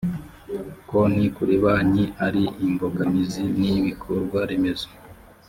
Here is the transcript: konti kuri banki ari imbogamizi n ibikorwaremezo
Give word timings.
konti 0.89 1.25
kuri 1.35 1.53
banki 1.63 2.05
ari 2.25 2.43
imbogamizi 2.67 3.43
n 3.59 3.61
ibikorwaremezo 3.77 4.89